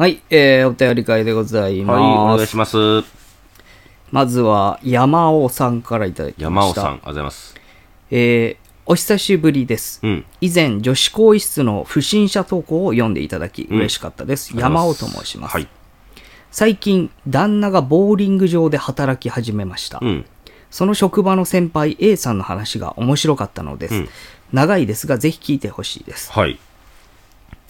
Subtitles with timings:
[0.00, 2.00] はい、えー、お便り会でございます。
[2.00, 3.04] はい、お願いします。
[4.10, 6.44] まずは、山尾さんからいただきました。
[6.44, 7.54] 山尾さん、ありがとうございます。
[8.10, 8.56] えー、
[8.86, 10.00] お久しぶりです。
[10.02, 10.24] うん。
[10.40, 14.52] 以前、女子更衣室の不審者投稿を読んでいただき、ん嬉しかったです。
[14.52, 15.52] ありが山尾と申します。
[15.52, 15.68] はい。
[16.50, 19.98] 最近、旦那がボーリング場で働き始めました。
[20.00, 20.24] うん。
[20.70, 23.94] その職場の先輩 A さんの話が面白かったのです。
[23.96, 24.08] うん
[24.52, 26.32] 長いですが、ぜひ聞いてほしいです。
[26.32, 26.58] はい。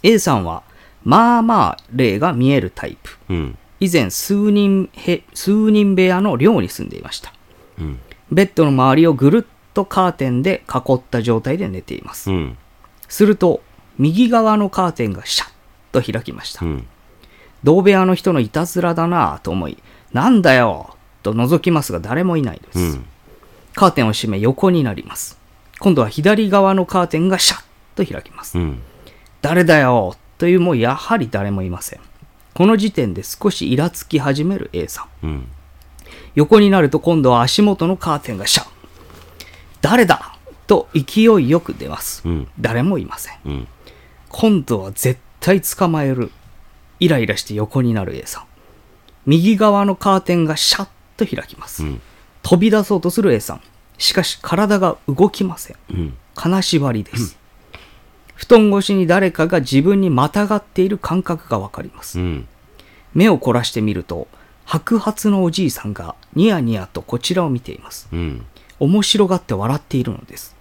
[0.03, 0.63] A さんは、
[1.05, 3.19] まあまあ霊が見えるタイプ。
[3.29, 3.59] うん。
[3.81, 7.33] 以前数人へ、数人部屋の寮に住んでいました。
[7.79, 7.99] うん。
[8.31, 12.31] ベッドの周りをぐるっとカーテンで囲った状態で寝ています。
[12.31, 12.59] うん。
[13.09, 13.63] すると、
[13.99, 15.51] 右側のカーテンがシャッ
[15.93, 16.69] と開きましたう。
[16.69, 16.87] ん。
[17.65, 19.79] 同部屋の人のいたずらだなぁと思い、
[20.13, 22.79] なんだよと覗きますが誰もいないです。
[22.79, 23.05] うん。
[23.75, 25.39] カーテンを閉め横になります。
[25.79, 28.59] 今度は左側のカーテンがシャッと開きます。
[28.59, 28.83] うん。
[29.43, 32.01] 誰だよというもやはり誰もいません。
[32.55, 35.27] この時点で少しイラつき始める A さん。
[35.27, 35.49] うん。
[36.35, 38.69] 横になると今度は足元のカーテンがシャッ。
[39.83, 40.35] 誰だ？
[40.67, 42.23] と勢いよく出ます。
[42.27, 42.49] うん。
[42.59, 43.39] 誰もいません。
[43.45, 43.69] うん。
[44.31, 46.31] 今度は絶対捕まえる。
[47.01, 48.45] イライラして横になる A さん。
[49.27, 51.85] 右側のカーテンがシャッと開きます。
[51.85, 52.01] うん。
[52.43, 53.61] 飛び出そうとする A さん。
[53.99, 55.77] しかし体が動きません。
[56.35, 57.39] 金縛りです。
[58.41, 62.19] 布団越しに誰かが自分にまたがっている感覚がわかります。
[62.19, 62.49] うん。
[63.13, 64.29] 目を凝らしてみると、
[64.65, 68.09] 白髪のおじいさんがニヤニヤとこちらを見ています。
[68.11, 68.47] うん。
[68.79, 70.57] 面白がって笑っているのです。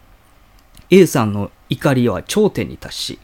[0.90, 3.20] A さんの怒りは頂点に達し、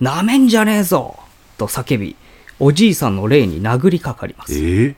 [0.00, 1.20] なめんじゃねえぞ
[1.56, 2.16] と叫び、
[2.58, 4.58] おじいさんの霊に殴りかかります。
[4.58, 4.96] ええ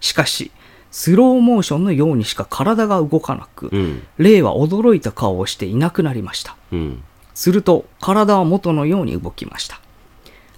[0.00, 0.50] しかし、
[0.90, 4.02] スローモーションのようにしか体が動かなく、うん。
[4.18, 6.54] 霊は驚いた顔をしていなくなりました。
[6.70, 7.02] うん。
[7.36, 9.78] すると、体は元のように動きました。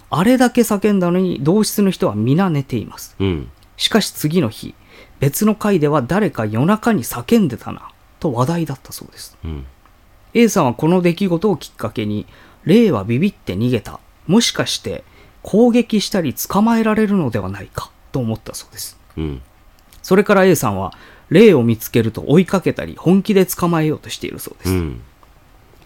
[0.09, 3.17] あれだけ叫んだのに、同室の人は皆寝ています。
[3.19, 3.51] うん。
[3.75, 4.73] しかし次の日、
[5.19, 7.89] 別の階では誰か夜中に叫んでたな、
[8.21, 9.37] と話題だったそうです。
[9.43, 9.65] うん。
[10.33, 12.25] A さんはこの出来事をきっかけに、
[12.63, 13.99] 霊はビビって逃げた。
[14.25, 15.03] もしかして、
[15.43, 18.97] 攻撃したり捕まえられるのではないか、と思ったそうです。
[19.17, 19.41] うん。
[20.01, 20.93] それから A さんは、
[21.29, 24.71] 霊を見つけると追いかけたり、本気で捕まえようとしているそうです。
[24.71, 25.01] うん。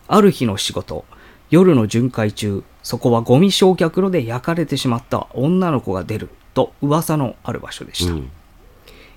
[0.08, 1.06] ある日の仕事、
[1.50, 8.14] 夜の巡回中、そこはゴミ焼却炉で焼かれてしまった女の子が出ると噂のある場所でした。
[8.14, 8.30] うん。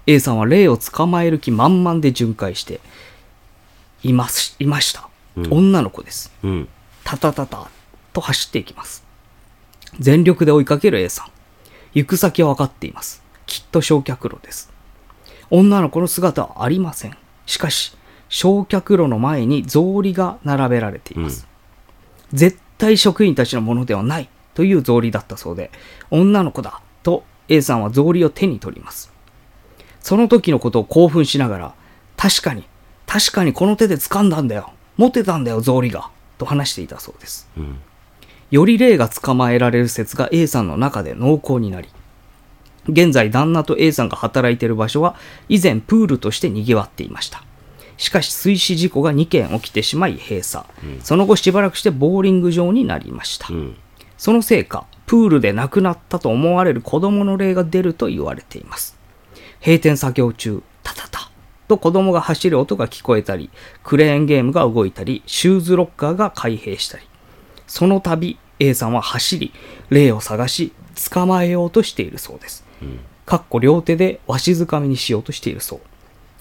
[0.06, 2.80] A さんは霊を捕まえる気満々で巡回して、
[4.02, 5.00] います、いました。
[5.36, 6.32] うん女の子です。
[6.42, 6.68] うん。
[7.04, 7.68] タタタタ
[8.14, 9.04] と走っていきます。
[10.00, 11.30] 全力で追いかける A さん。
[11.92, 13.22] 行く先は分かっています。
[13.46, 14.70] きっと焼却炉です。
[15.50, 17.16] 女の子の姿はありません。
[17.44, 17.94] しかし、
[18.28, 21.46] 焼却炉の前に草履が並べられています。
[22.32, 25.70] 絶対職員たちのものではないという草履だったそうで、
[26.10, 29.12] 女の子だと A さんは草履を手に取ります。
[30.00, 31.74] その時のことを興奮しながら、
[32.16, 32.64] 確かに、
[33.06, 34.72] 確かにこの手で掴んだんだよ。
[34.96, 36.10] 持ってたんだよ、草履が。
[36.38, 37.48] と話していたそうです。
[37.56, 37.78] うん。
[38.50, 41.88] より霊が捕まえられる説が A さんの中で濃厚になり、
[42.88, 45.16] 現在旦那と A さんが働いている場所は
[45.48, 47.42] 以前プールとして賑わっていました。
[47.96, 50.64] しかし水死事故が2件起きてしまい閉鎖。
[51.02, 53.48] その後しばらくしてボーリング場になりました。
[53.50, 53.76] うん。
[54.18, 58.96] そのせいか、プールで亡くなったと思われる子供の霊が出ると言われています。
[59.60, 61.30] 閉店作業中、タタタ
[61.68, 63.50] と子供が走る音が聞こえたり、
[63.82, 67.04] クレーンゲームが動いたり、シューズロッカーが開閉したり。
[67.66, 69.52] その度、A さんは走り、
[69.90, 70.72] 霊を探し、
[71.10, 72.64] 捕まえようとしているそうです。
[73.26, 75.80] かっこ両手でわしづかみにしようとしているそう。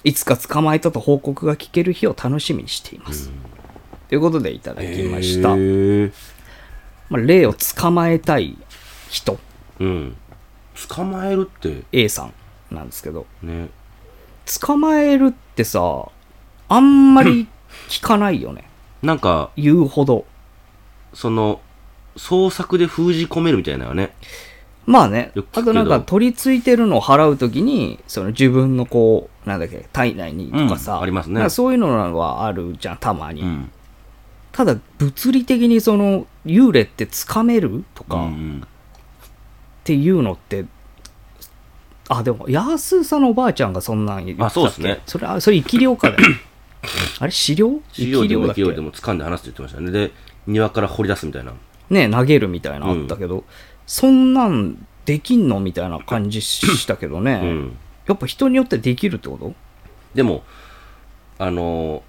[0.05, 3.31] いつか捕まえたと報告が聞ける日を楽しみにしています。
[4.07, 5.49] ということでいただきました。
[7.09, 8.55] まあ、霊を捕まえたい
[9.09, 9.39] 人、
[9.79, 10.15] うん。
[10.87, 12.33] 捕まえるって A さん
[12.73, 13.69] なんですけど、ね。
[14.61, 16.09] 捕まえるってさ、
[16.69, 17.47] あんまり
[17.89, 18.69] 聞かないよね。
[19.01, 20.25] なんか、言うほど。
[21.15, 21.61] その、
[22.15, 24.13] 創作で封じ込めるみたいなのはね。
[24.85, 33.41] まあねあとなんか取り付いてるのを払うときに、その自分のこう、なんだっけ、体内にとかさ、うんありますねそういうのはあるじゃん、たまに。
[33.41, 33.71] うん。
[34.51, 38.63] ただ、物理的にその、幽霊ってつかめるとか、っうん
[39.83, 40.65] ていうのって、
[42.07, 44.49] あ、でも、安さんのおばあちゃんがそんなん言ってたっけ？
[44.49, 46.29] あそうですねそれ、あそれ生き量かだよ。
[47.19, 48.63] あれ、資料資料でもだっけ？
[48.63, 49.91] 勢いでも掴んで離すって言ってましたね。
[49.91, 50.11] で、
[50.47, 51.53] 庭から掘り出すみたいな。
[51.89, 53.43] ね、投げるみたいなのあったけど、
[53.85, 55.59] そんなんできんの？
[55.59, 57.77] みたいな感じしたけどね、うん。
[58.07, 59.53] やっぱ人によってできるってこと？
[60.13, 60.43] でも、
[61.37, 62.01] あのー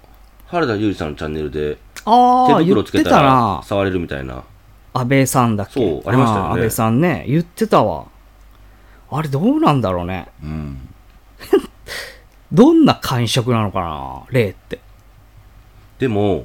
[0.48, 2.02] 原田裕二さんのチャンネルで、手
[2.64, 3.60] 袋つけたら。
[3.64, 4.44] 触れるみたいな。
[4.94, 5.72] 安倍さんだっけ？
[5.74, 8.06] そうありましたよねー安倍さんね、言ってたわ。
[9.10, 10.28] あれどうなんだろうね。
[10.40, 10.88] うん。
[12.52, 14.78] どんな感触なのかな、霊って。
[15.98, 16.44] でも、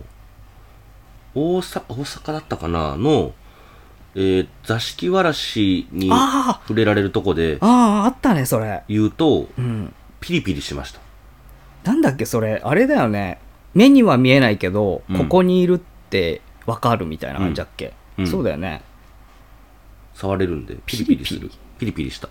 [1.36, 2.96] 大阪、大阪だったかな？
[2.98, 3.34] の、
[4.16, 8.84] えー座敷わらしにあ触れられるとこでああ、あったね、それ。
[8.88, 9.94] 言うと、うん。
[10.20, 11.00] ピリピリしました。
[11.84, 12.62] なんだっけ、それ。
[12.64, 13.40] あれだよね。
[13.74, 15.80] 目には見えないけど、うんここにいるっ
[16.10, 17.94] てわかるみたいな感じだっけ？
[18.18, 18.82] うんそうだよね。
[20.14, 21.50] 触れるんで、ピリピリする。
[21.80, 22.28] ピリピリした。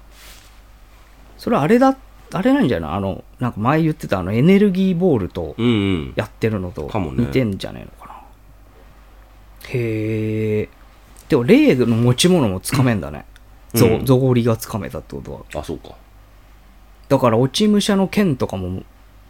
[1.38, 1.97] それあれだ、
[2.33, 2.91] あれなんじゃない？
[2.93, 6.12] あの、なんか前言ってたあのエネルギーボールとうんうん。
[6.15, 8.21] やってるのと似てんじゃねえのかな。
[9.71, 10.69] へえ。
[11.31, 13.25] でも、霊の持ち物もつかめんだね。
[13.73, 15.61] ぞうん草履がつかめたってことは。
[15.61, 15.94] あ、そうか。
[17.09, 18.82] だから、落ち武者の剣とかも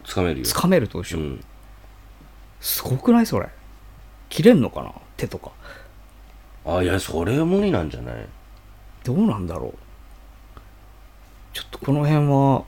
[0.03, 0.45] つかめるよ。
[0.45, 1.19] つかめるとでしょ。
[1.19, 1.45] うん。
[2.59, 3.47] すごくないそれ？
[4.29, 4.91] 切れんのかな？
[5.15, 5.51] 手とか。
[6.65, 8.15] あ、いや、それ無理なんじゃない？
[9.03, 9.73] どうなんだろう。
[11.53, 12.63] ちょっとこの辺は、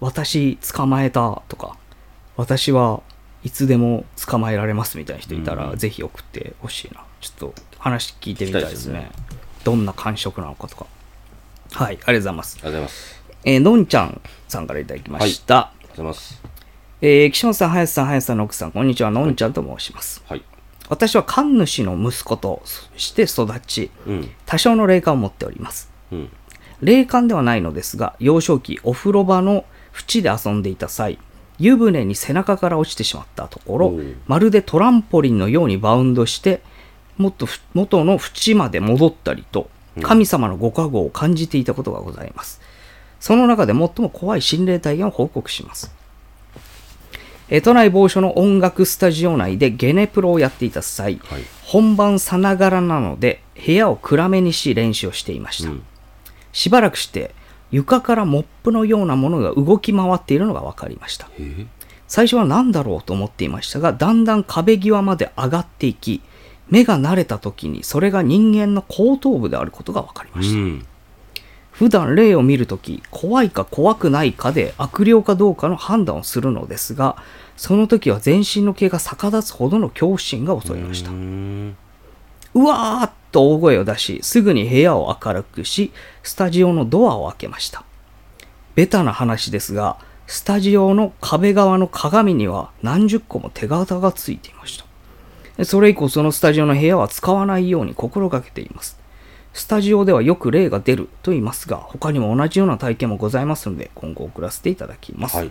[0.00, 1.78] 私捕まえたとか、
[2.36, 3.02] 私は
[3.44, 7.03] いつでも捕まえられますみたいな人いたら、うんぜひ送ってほしいな。
[7.24, 9.10] ちょっと話聞いてみたいですね。
[9.58, 10.86] すどんな感触なのかとか。
[11.72, 12.58] はい、ありがとうございます。
[12.62, 13.24] ありがとうございます。
[13.44, 15.58] えーのんちゃんさんからいただきました。
[15.58, 16.42] ありがとうございます。
[17.00, 20.22] えー岸本さん、林さん、林さんの奥さん、こんにちは、のんちゃんと申します。
[20.28, 20.42] はい。
[20.90, 22.62] 私は神主の息子と
[22.96, 24.30] して育ち、うん。
[24.44, 25.90] 多少の霊感を持っております。
[26.12, 26.30] うん。
[26.82, 31.18] 霊感ではないのですが、幼少期お風呂場の縁で遊んでいた際、
[31.58, 33.94] 湯船に背中から落ちてしまったところ
[34.26, 36.62] まるでトランポリンのようにバウンドして、
[37.16, 39.68] もっとふ元の縁まで戻ったりと、
[40.02, 42.60] 神様のご加護を感じていたことがございます。
[43.20, 45.94] その中で最も怖い心霊体験を報告します。
[47.48, 55.70] えー都内某所の音楽スタジオ内でゲネプロをやっていた際、はい本番さながらなので部屋を暗めにし練習をしていました。
[55.70, 55.82] うん。
[56.52, 57.34] しばらくして
[57.70, 61.28] 床からモップのようなものが動き回っているのが分かりました
[62.06, 66.22] 最初は何だろうと思っていましたがだんだん壁際まで上がっていき
[66.68, 70.86] 目が慣れた時にそれが人間の後頭部であることが分かりました、うん。
[71.70, 77.16] 普段霊を見るとき怖いか怖くないかで悪霊かどうかの判断をするのですが
[77.56, 81.76] その時は全身の毛が逆立つほどの恐怖心が襲いましたうーん。
[82.54, 87.84] うわーっと大声を出し、すぐに部屋を明るくし、スタジオのドアを開けました。
[88.76, 94.86] ベタな話ですが、スタジオの壁側の鏡には何十個も手形がついていました。
[95.62, 98.98] それ以降、そのスタジオの部屋は使わないように心がけています。
[99.52, 105.36] スタジオではよく霊が出ると言いますが、他にも同じような体験もございますので、今後送らせていただきます。
[105.36, 105.50] はい。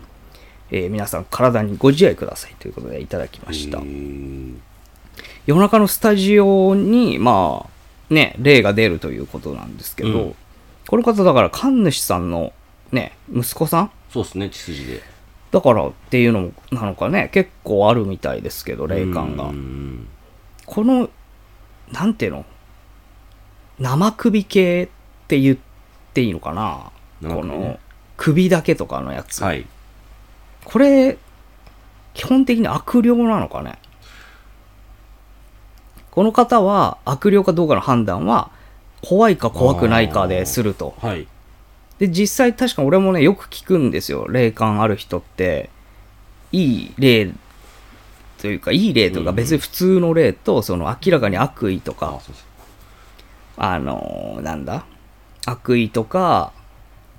[0.71, 3.81] えー皆さん、体にご自愛くださいということでいただきました。
[5.45, 10.35] 夜中のスタジオに、まあ、ね、霊が出るということなんですけど、うん
[10.85, 12.51] この方だから神主さんの
[12.91, 13.91] ね、息子さん？
[14.11, 15.01] そうですね、血筋で。
[15.51, 19.53] だからっていうのもなのかね、結構あるみたいですけど、霊感がう。
[19.53, 19.82] ん
[20.65, 21.09] この、
[21.91, 22.45] なんていうの？
[23.79, 24.87] 生首系っ
[25.27, 25.57] て言っ
[26.13, 26.91] ていいのかな？
[27.21, 27.79] ねこの、
[28.17, 29.43] 首だけとかのやつ。
[29.43, 29.65] はい。
[30.63, 31.17] これ、
[32.13, 33.79] 基本的に悪霊なのかね？
[36.11, 38.51] この方は悪霊かどうかの判断は
[39.01, 40.95] 怖いか怖くないかですると。
[41.01, 41.27] はい。
[41.97, 44.27] で、実際確か俺もね、よく聞くんですよ。
[44.27, 45.69] 霊感ある人って、
[46.51, 47.33] いい霊
[48.43, 49.35] というか、いい霊とかうん。
[49.37, 52.19] 別に普通の霊と、その明らかに悪意とあか、
[53.55, 54.83] あのーなんだ？
[55.45, 56.51] 悪意とか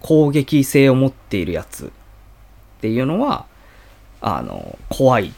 [0.01, 1.87] 攻撃性を持っているやつ。
[1.87, 1.91] っ
[2.83, 3.47] ていうのは
[4.21, 5.33] あの怖い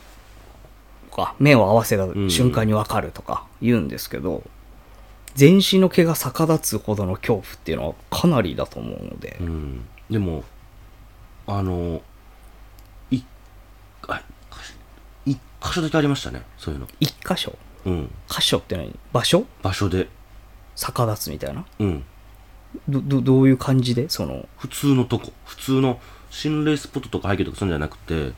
[1.10, 4.42] とか目を合わせた瞬間にわかるとか言うんですけど、
[5.36, 9.84] 全身の毛が逆立つほどの恐怖っていうのはかなりだと思うので、うん。
[10.10, 10.42] でも、
[11.46, 12.02] あの、
[13.12, 13.22] い、
[15.66, 16.86] 箇所だけありましたね、そういうの。
[17.00, 17.56] 一箇所？
[17.84, 18.10] うん。
[18.28, 18.96] 箇所って何？
[19.12, 19.44] 場所？
[19.62, 20.08] 場所で。
[20.74, 21.64] 逆立つみたいな？
[21.78, 22.04] うん。
[22.88, 24.08] どどどういう感じで？
[24.08, 24.48] その。
[24.58, 25.32] 普通のとこ。
[25.44, 28.32] 普通の心霊スポットとか背景とかそういうんじゃなくて、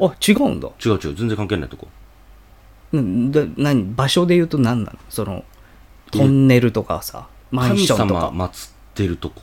[0.00, 0.68] あ違うんだ。
[0.84, 1.88] 違う違う、全然関係ないとこ。
[2.92, 3.94] うんだ何？
[3.94, 4.98] 場所で言うと何なの？
[5.08, 5.44] その
[6.10, 8.20] トンネルとかさマン神ションとか。
[8.32, 9.42] 様祀ってるとこ。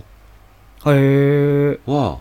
[0.91, 2.19] へえは、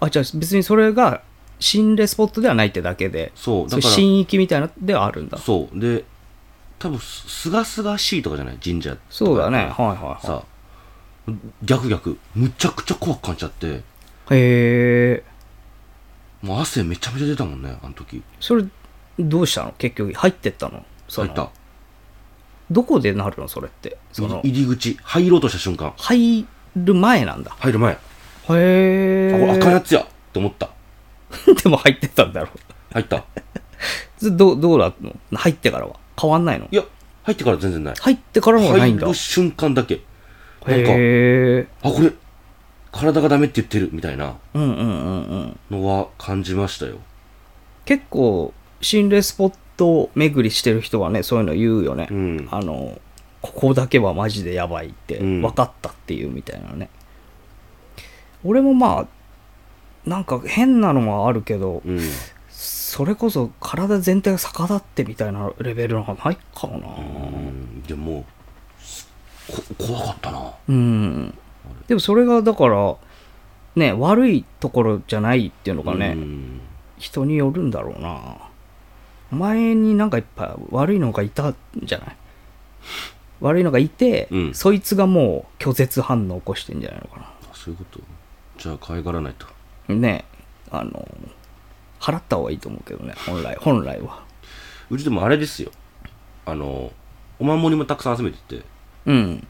[0.00, 1.22] あじゃあ別にそれが
[1.62, 5.78] 心霊スポットではないってだけでそう、だから、神域みたいなのではあるんだそう。
[5.80, 6.04] で、
[6.78, 8.58] 多分す、すがすがしいとかじゃない？
[8.58, 10.42] 神社そうだねはいはいはさ、
[11.62, 13.80] 逆逆、むちゃくちゃ怖く感じちゃって、いへ
[14.30, 15.24] え
[16.42, 18.22] もう汗めちゃめちゃ出たもんね、あの時。
[18.40, 18.64] それ
[19.18, 19.72] どうしたの？
[19.78, 20.84] 結局入ってったの？
[21.08, 21.50] 入った。
[22.70, 23.98] どこでなるのそれって？
[24.12, 27.54] その、入り口、入ろうとした瞬間、入る前なんだ。
[27.60, 27.98] 入る前、あ、
[28.46, 29.80] こへれ赤いやえ。
[29.82, 30.70] つやって思った。
[31.62, 32.48] でも入ってたんだろ
[32.92, 33.16] 入った？
[33.18, 33.24] う。
[34.36, 35.14] どう、どうだの？
[35.34, 35.96] 入ってからは？
[36.20, 36.68] 変わんないの？
[36.70, 36.82] いや、
[37.24, 37.94] 入ってから全然ない。
[37.98, 39.06] 入ってからのがないんだ。
[39.06, 40.00] 入る瞬間だけ。
[40.66, 40.90] なんか。
[41.88, 42.12] あ、これ、
[42.92, 45.80] 体がダメって言ってるみたいなうんうんうんうん。
[45.82, 46.98] のは感じましたよ。
[47.84, 52.08] 結構、心霊スポット巡りしてる人はね、そういうの言うよね。
[52.10, 52.48] うん。
[52.50, 53.00] あの、
[53.40, 56.90] ここだけはマジでやばいって、うん分かったっていうみたいなね。
[58.44, 59.06] 俺もまあ、
[60.06, 62.00] なんか変なのはあるけど、うん。
[62.50, 66.88] それこそ体全体が逆立ってみたいなレベルなんかないかもな。
[66.96, 67.82] うん。
[67.82, 68.24] でも、
[69.78, 70.52] 怖かったな。
[70.68, 71.34] うん。
[71.88, 72.96] でもそれがだから、
[73.76, 76.60] ね、悪いところじゃないっていうのがね、うん
[76.98, 78.36] 人によるんだろうな。
[79.30, 82.16] 前になんかいっぱい悪いのがいたんじゃない？
[83.40, 88.00] 悪いのがいて、うんそいつがもう拒絶反応を起こしてんじゃないのかあそういうこと？
[88.58, 89.46] じゃあ、可愛がらないと。
[90.00, 90.08] な。
[90.08, 90.24] ね
[90.70, 91.06] あの、
[92.00, 94.22] 払った方がいいと思うけどね、本来、本来は。
[94.90, 95.70] うちでもあれですよ。
[96.46, 96.92] あの、
[97.38, 98.62] お守りもたくさん集めてて、
[99.06, 99.46] うん。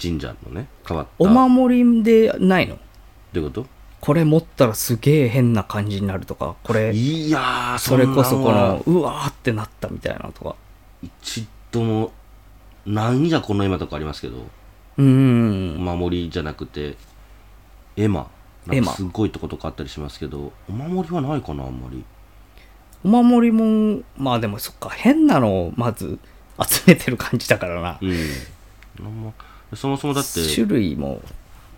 [0.00, 1.12] 神社のね、変わった。
[1.18, 2.76] お守りでないの？
[3.32, 3.66] どういうこ
[4.00, 10.56] これ持ったらすげえ変な感じになるとか、ことれ、いやー、それこそこの、うわーってなったみたいなのとか。
[11.02, 12.12] 一度も、
[12.84, 14.36] 何やこの絵馬とかありますけど、
[14.98, 15.76] うーん。
[15.88, 16.96] お守りじゃなくて、
[17.96, 18.30] 絵馬。
[18.66, 22.04] なん絵馬かすごいとことかあったりしますけど、お守りはないかな、あんまり。
[23.04, 26.18] お守りも、まあでもそっか、変なのをまず
[26.62, 27.98] 集めてる感じだからな。
[28.00, 28.14] うん。
[29.24, 29.32] ま
[29.76, 31.20] そもそもだって、種類も、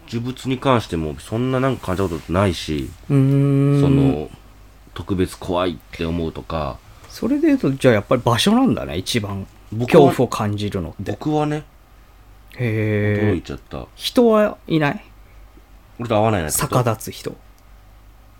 [0.08, 2.88] 呪物に関してもそんななんか感じたことないし。
[3.08, 4.30] その、
[4.94, 6.78] 特別怖いって思うとか、
[7.08, 9.46] それで言うと、じゃあやっぱり場所なんだね、一番。
[9.78, 11.12] 恐怖を感じるのって。
[11.12, 11.64] 僕はね、
[12.52, 13.36] 驚へえ。
[13.36, 13.86] いちゃった。
[13.96, 15.04] 人はいない？
[15.98, 16.74] 俺と合わないなってこと？
[16.76, 17.36] 逆立つ人。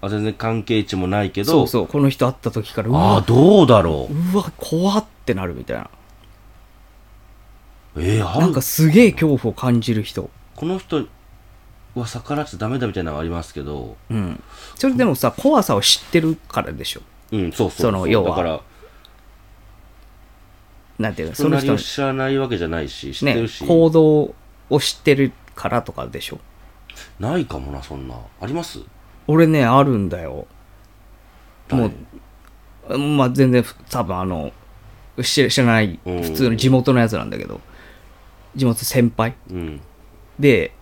[0.03, 4.15] あ全然関係値もないけど、そうそう、この人会った時から、うああ、わ、どうだろう？
[4.35, 5.89] うわ、怖ってなるみたいな。
[7.97, 10.29] えー、なんかすげえ恐怖を感じる人。
[10.55, 11.07] この人
[11.95, 14.43] は逆らっちゃダメだみたいなのはありますけど、うん。
[14.75, 17.01] それでもさ、怖さを知ってるからでしょ。
[17.33, 18.61] うん、そうそうその要はだから、
[20.99, 24.35] なんていうの、そなりその人のを知らないわけじゃないし、知ってねるし、、行動
[24.69, 26.39] を知ってるからとかでしょ。
[27.19, 28.15] ないかもな、そんな。
[28.41, 28.81] あります？
[29.27, 30.47] 俺ね、あるんだよ。
[31.71, 31.91] も
[32.89, 34.53] 誰う、まあ全然、多分あの、
[35.23, 36.23] 知知らない、うん。
[36.23, 37.61] 普通の地元のやつなんだけど、
[38.55, 39.35] 地元先輩。
[39.51, 39.81] うん、
[40.39, 40.73] で、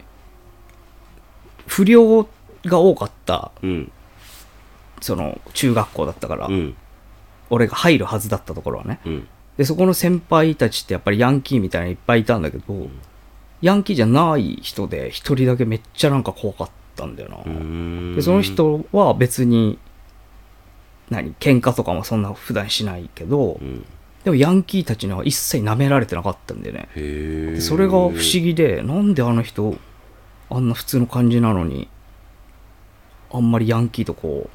[1.66, 2.28] 不良
[2.66, 3.92] が多かった、うん、
[5.00, 6.76] その、中学校だったから、うん、
[7.48, 9.00] 俺が入るはずだったところはね。
[9.04, 9.28] うん。
[9.56, 12.88] で、そこの先輩たちってやっぱりヤンキーみたいなのいっぱいいたんだけど、
[13.62, 18.16] ヤンキーじゃない人で、一人だけめっちゃなんか怖かったんだよな。
[18.16, 19.78] で、その、人は別に、
[21.11, 23.84] 何、喧嘩とかもそんな普段しないけどう、ん、
[24.25, 26.88] でもヤンキーたちには一切舐められてなかったんでね。
[26.96, 27.54] へえ。
[27.54, 29.76] でそれが不思議で、なんであの人、
[30.50, 31.88] あんな普通の感じなのに、
[33.30, 34.50] あんまりヤンキーとこ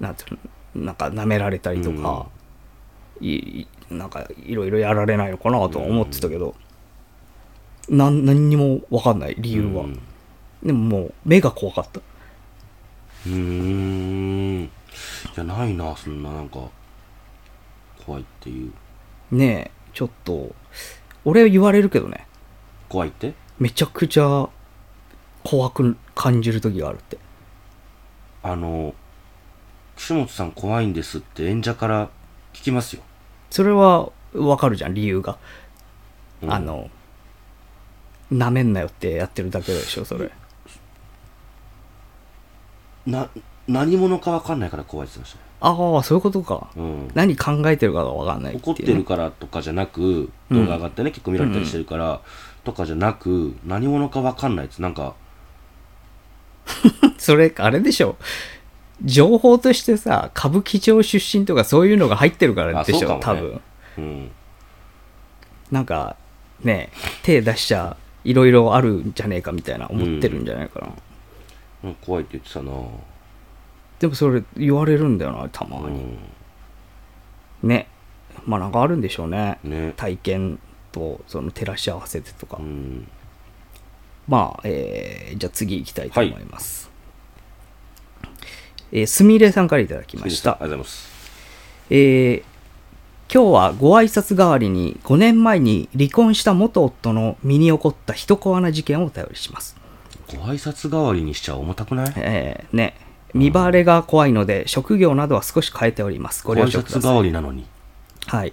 [0.00, 0.38] う、なんていう
[0.76, 2.26] の、なんか舐められたりとか、
[3.20, 6.54] いいなんかいろいろやられないのかなとは思ってたけど、
[7.88, 9.84] なん何にもわかんない理由は。
[9.84, 10.00] うん
[10.62, 11.98] でももう目が怖かった。
[13.26, 14.62] うーん。
[14.62, 14.70] い
[15.34, 16.60] や、ないな、そんな、なんか、
[18.06, 18.72] 怖いっていう。
[19.32, 20.54] ねえ、ちょっと、
[21.24, 22.28] 俺は言われるけどね、
[22.88, 23.34] 怖いって？
[23.58, 24.48] めちゃくちゃ
[25.42, 27.18] 怖く感じる時があるって。
[28.44, 28.94] あの、
[29.96, 32.06] 岸本さん怖いんですって演者から
[32.52, 33.02] 聞きますよ。
[33.50, 35.38] それはわかるじゃん、理由が。
[36.40, 36.88] うんあの、
[38.32, 40.30] なめんなよってやってるだけでしょ、それ。
[43.06, 43.28] な、
[43.68, 46.70] 何者か分かんないから怖いって言ってましああ、そういうことか。
[46.76, 47.10] うん。
[47.14, 52.20] 何考えてるかがわかんない怒ってるからとかじゃなく、動画上がってね、結構見られたりしてるから、
[52.64, 54.82] とかじゃなく、何者か分かんないです。
[54.82, 55.14] なんか、
[57.18, 58.16] それ、あれでしょ。
[59.04, 63.60] 情報としてさ、歌舞伎町出身とかそういうのが入ってるからでしょ、ね多分。
[63.98, 64.30] うん。
[65.70, 66.16] なんか、
[66.62, 66.90] ね、
[67.22, 70.88] 手出しちゃいろいろあるんじゃねえかみたいな思ってるんじゃないかな。
[71.84, 72.72] うん怖いって言ってたな
[73.98, 75.98] でもそれ言われるんだよな、たまうに。
[75.98, 76.18] ん。
[77.62, 77.88] ね。
[78.46, 79.58] まあなんかあるんでしょうね。
[79.64, 79.92] ね。
[79.96, 80.58] 体験
[80.92, 82.58] とその照らし合わせてとか。
[82.60, 83.08] うん。
[84.28, 86.90] まあ、えー、じゃあ次行きたいと思います。
[88.92, 90.68] えーすみれさんからいただきましたありがとう。
[90.68, 91.10] ございます。
[91.90, 92.42] えー、
[93.34, 99.74] 今日はご挨拶代わりに5年前に離婚した元夫の身に起こった一コアな事件をお便りします。
[100.28, 102.12] ご挨拶代わりにしちゃ重たくない？
[102.16, 102.94] えー、ね。
[103.32, 106.44] 見バレが怖いので、職業などは少し変えております。
[106.44, 107.16] ご了承ください拶代。
[107.16, 107.64] わりなのに。
[108.26, 108.52] はい。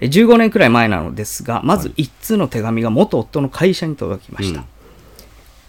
[0.00, 4.60] え15年くらい前なのですが、まず1通の手紙が元夫の会社に届きました。
[4.60, 4.66] うん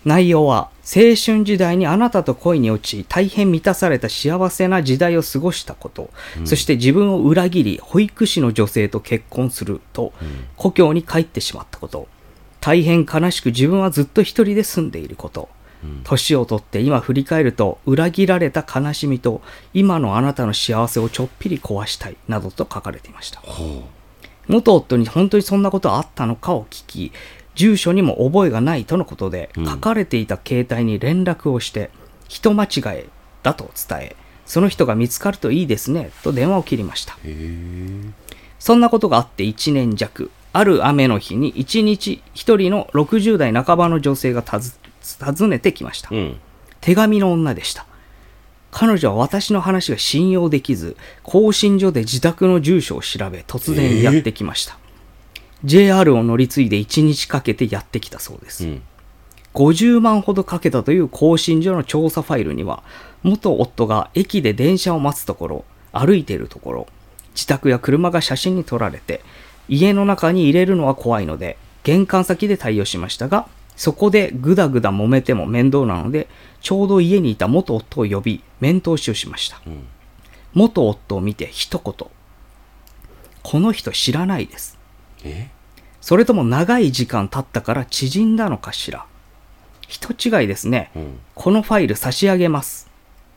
[0.05, 6.11] 内容は、青春時代にあなたと恋に落ち、大変満たされた幸せな時代を過ごしたこと、
[6.45, 10.13] そして自分を裏切り、保育士の女性と結婚すると、
[10.55, 12.07] 故郷に帰ってしまったこと、
[12.61, 15.49] 大変悲しく自分はずっと一人で住んでいること、
[16.03, 19.41] 年を取って今振り返ると、裏切られた悲しみと、
[19.73, 23.39] 今のあなたの幸せをちょっぴり壊したい、などと書かれていました。
[23.41, 23.83] ほ
[24.47, 27.11] 元夫に本当にそんなことあったのかを聞き、
[27.55, 31.89] 住所にも覚えがないとのことで、うん書かれていた携帯に連絡をして、
[32.27, 33.05] 人間違い
[33.43, 37.17] だと伝え、その人が見つかるといいですね、と電話を切りました。
[38.59, 44.59] そんなことがあって1年弱、ある雨の日に1日1人の60代半ばの女性が訪
[45.19, 46.09] 訪ねてきました。
[46.12, 46.38] うん。
[46.81, 47.85] 手紙の女でした。
[48.71, 54.77] 彼女は私の話が信用できず、更新所で自宅の住所を調べ、突然やってきました。
[55.65, 58.67] JR を乗り継いで1日かけてやってきたそうです。
[58.67, 58.81] うん。
[59.55, 62.84] 50万ほどかけたという更新所の調査ファイルには、
[63.24, 66.88] 元夫が駅で電車を待つところ、歩いているところ、
[67.34, 69.22] 自宅や車が写真に撮られて、
[69.67, 76.27] 家の中に入れるのは怖いので、玄関先で対応しましたが、そこでぐだぐだ揉めても面倒なので、
[76.62, 79.62] ちょうど家にいた元夫を呼び、面通しをしました。
[79.65, 79.88] うん。
[80.53, 82.07] 元夫を見て一言。
[83.41, 84.77] この人知らないです。
[85.24, 85.50] え？
[86.05, 89.07] それとも長い時間経ったから縮んだのかしら？
[89.88, 90.91] 人違いですね。
[90.95, 91.19] うん。
[91.33, 92.91] このファイル差し上げます。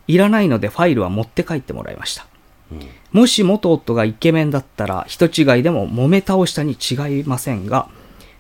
[0.07, 2.27] いらないのでファイルは持って帰ってもらいました。
[2.71, 2.81] うん。
[3.13, 7.89] もし元夫がイケメンだったら人違いでも揉め倒したに違いませんが、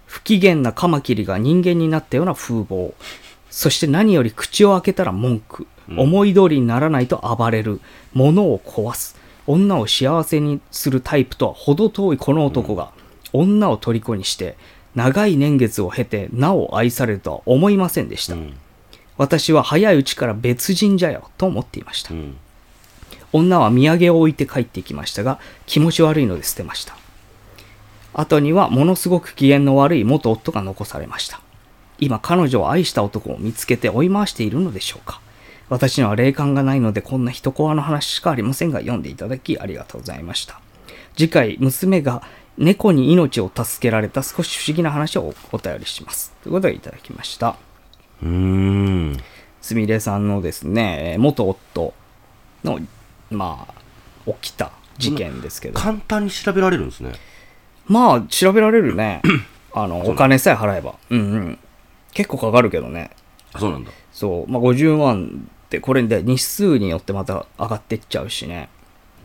[0.05, 2.93] 不機嫌なカマキリが人間になったような風貌。
[3.49, 5.67] そして何より口を開けたら文句。
[5.97, 7.81] 思い通りにならないと暴れる。
[8.13, 9.17] 物を壊す。
[9.47, 12.93] 女を幸せにするタイプとは程遠いこの男が、
[13.33, 14.57] 女を虜にして、
[14.95, 18.35] 長い年月を経てなお愛されるとは思いませんでした。
[18.35, 18.55] うん。
[19.17, 22.17] 私は早いうちから別人じゃよと思っていましたう。
[22.17, 22.37] ん。
[23.33, 26.97] 女は土産を置いて帰ってきましたが、気持ち悪いので捨てました。
[28.15, 31.41] 後にはものすごく機嫌の悪い元夫が残されました。
[32.01, 35.21] 今彼女を愛した男を見つけて追い回しているのでしょうか。
[35.69, 40.61] 私には霊感がないのでこんな一コアの話しかありませんが読んでいただきありがとうございました。
[41.17, 42.23] 次回、娘が
[42.59, 46.33] 猫に命を助けられた少し不思議な話をお便りします。
[46.43, 47.57] ということでいただきました。
[48.23, 49.17] うーん。
[49.63, 51.95] すみれさんのですね、えー元夫
[52.65, 52.81] の、
[53.31, 57.13] まあ、起きた事件ですけど、簡単に調べられるんですね。
[57.87, 59.23] まあ、調べられるね。
[59.73, 60.97] あの、お金さえ払えば。
[61.11, 61.59] うんうん。
[62.13, 63.11] 結構かかるけどね。
[63.53, 63.93] あ、そうなんだ。
[64.13, 68.69] そう、まあ、50万って、これで日数によってまた上がってっちゃうしね。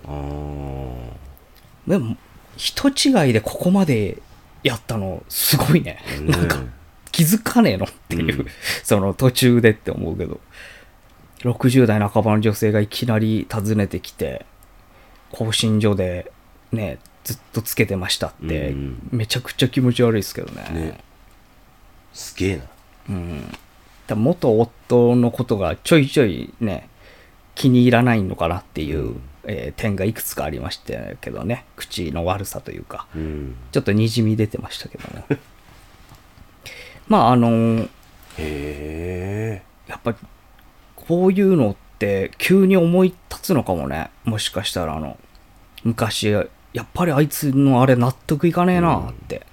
[0.06, 1.90] あー。
[1.90, 2.16] でも、
[2.58, 4.22] 人違いでここまで
[4.64, 6.00] やったの、すごいね。
[6.22, 6.58] なんか、
[7.12, 8.48] 気づかねえのっていう、うん。
[8.84, 10.40] その途中でって思うけど、
[11.42, 14.46] 60代半ばの女性がいきなり訪ねてきて、
[15.32, 16.32] 更新所で
[16.72, 19.10] ね、ずっとつけてましたって、うん。
[19.12, 20.64] めちゃくちゃ気持ち悪いですけどね。
[20.72, 21.04] ね。
[22.14, 22.64] すげえな。
[24.08, 26.88] 多分元夫のことがちょいちょいね、
[27.56, 33.08] 気に入らないのかなっていう、うんえー点がいくつかありましたけどね、口の悪さというか。
[33.16, 33.56] うん。
[33.72, 35.26] ちょっとにじみ出てましたけども。
[37.08, 37.90] まあ、あのーへ
[38.38, 39.64] え。
[39.88, 40.16] やっぱ、
[40.96, 44.10] こういうのって急に思い立つのかもね。
[44.24, 45.18] もしかしたら、あの、
[45.84, 46.44] 昔、や
[46.82, 49.46] っぱりあいつのあれ納得いかねえなって。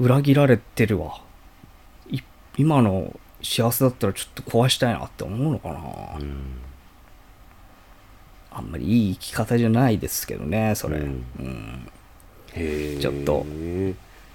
[0.00, 1.20] 裏切られてるわ。
[2.10, 2.20] い
[2.58, 5.74] 今の幸せだったらちょっと壊したいなって思うのかな。
[6.18, 6.58] うん。
[8.54, 10.98] あんまりいい生き方じゃないですけどね、それ。
[10.98, 11.88] うんうん。
[12.54, 13.44] ちょっと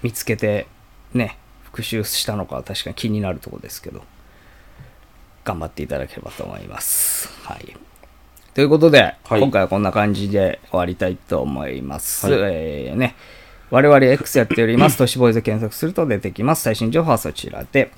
[0.02, 0.66] 見つけて
[1.14, 4.02] ね復習したのか確かに気になるところですけど
[5.44, 7.76] 頑張っていただければと思いますはい
[8.52, 13.14] ということで、はい今回はこんな感じで終わりたいと思います、はいえーね
[13.70, 14.98] 我々 X やっております。
[14.98, 16.62] 都市ボーイズ検索すると出てきます。
[16.62, 17.92] 最新情報はそちらで。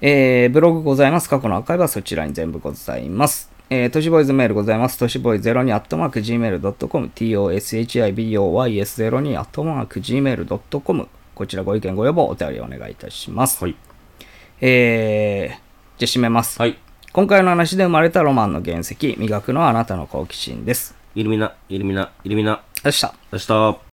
[0.00, 1.28] えーブログございます。
[1.28, 3.50] 過去のアーカイブはそちらに全部ございます。
[3.70, 4.96] えー、都市ボーイズメールございます。
[4.98, 13.62] 都市ボーイ02アットマーク Gmail.com、toshiboys02 アットマーク Gmail.com、こちらご意見ご要望お便りお願いいたします。
[13.62, 13.76] はい。
[14.60, 15.56] えー、
[15.98, 16.58] じゃあ締めます。
[16.58, 16.78] はい。
[17.12, 20.96] 今回の話で生まれたロマンの原石、磨くのはあなたの好奇心です。
[21.14, 22.52] イルミナ、イルミナ、イルミナ。
[22.52, 23.12] よっしゃ。
[23.32, 23.87] 明日。